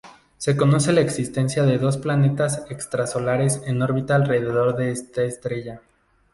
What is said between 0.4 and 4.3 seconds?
conoce la existencia de dos planetas extrasolares en órbita